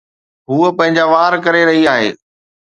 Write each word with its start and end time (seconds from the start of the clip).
هوءَ 0.49 0.69
پنهنجا 0.77 1.05
وار 1.13 1.33
ڪري 1.45 1.61
رهي 1.69 1.83
آهي 1.93 2.09